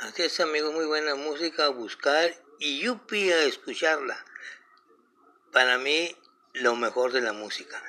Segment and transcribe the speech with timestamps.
[0.00, 4.24] Así es, amigo, muy buena música a buscar y yupi a escucharla.
[5.50, 6.16] Para mí,
[6.52, 7.82] lo mejor de la música.